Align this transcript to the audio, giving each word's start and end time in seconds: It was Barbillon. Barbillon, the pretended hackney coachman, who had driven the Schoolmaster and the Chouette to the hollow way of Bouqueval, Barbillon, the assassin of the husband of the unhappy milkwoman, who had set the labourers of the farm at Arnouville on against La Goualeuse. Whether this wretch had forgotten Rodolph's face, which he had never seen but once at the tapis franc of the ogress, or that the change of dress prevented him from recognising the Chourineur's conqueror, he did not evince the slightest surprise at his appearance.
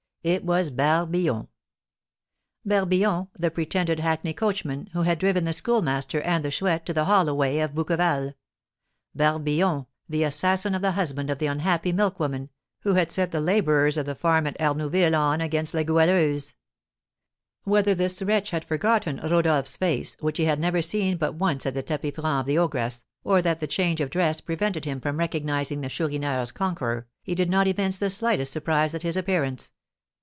It 0.23 0.45
was 0.45 0.69
Barbillon. 0.69 1.47
Barbillon, 2.63 3.29
the 3.39 3.49
pretended 3.49 3.99
hackney 4.01 4.33
coachman, 4.35 4.87
who 4.93 5.01
had 5.01 5.17
driven 5.17 5.45
the 5.45 5.51
Schoolmaster 5.51 6.21
and 6.21 6.45
the 6.45 6.51
Chouette 6.51 6.85
to 6.85 6.93
the 6.93 7.05
hollow 7.05 7.33
way 7.33 7.59
of 7.59 7.73
Bouqueval, 7.73 8.35
Barbillon, 9.15 9.87
the 10.07 10.23
assassin 10.23 10.75
of 10.75 10.83
the 10.83 10.91
husband 10.91 11.31
of 11.31 11.39
the 11.39 11.47
unhappy 11.47 11.91
milkwoman, 11.91 12.49
who 12.81 12.93
had 12.93 13.11
set 13.11 13.31
the 13.31 13.41
labourers 13.41 13.97
of 13.97 14.05
the 14.05 14.13
farm 14.13 14.45
at 14.45 14.55
Arnouville 14.61 15.15
on 15.17 15.41
against 15.41 15.73
La 15.73 15.81
Goualeuse. 15.81 16.53
Whether 17.63 17.95
this 17.95 18.21
wretch 18.21 18.51
had 18.51 18.63
forgotten 18.63 19.19
Rodolph's 19.27 19.75
face, 19.77 20.17
which 20.19 20.37
he 20.37 20.45
had 20.45 20.59
never 20.59 20.83
seen 20.83 21.17
but 21.17 21.33
once 21.33 21.65
at 21.65 21.73
the 21.73 21.81
tapis 21.81 22.11
franc 22.13 22.41
of 22.41 22.45
the 22.45 22.59
ogress, 22.59 23.05
or 23.23 23.41
that 23.41 23.59
the 23.59 23.65
change 23.65 23.99
of 23.99 24.11
dress 24.11 24.39
prevented 24.39 24.85
him 24.85 25.01
from 25.01 25.17
recognising 25.17 25.81
the 25.81 25.89
Chourineur's 25.89 26.51
conqueror, 26.51 27.07
he 27.23 27.33
did 27.33 27.49
not 27.49 27.65
evince 27.65 27.97
the 27.97 28.11
slightest 28.11 28.53
surprise 28.53 28.93
at 28.93 29.01
his 29.01 29.17
appearance. 29.17 29.71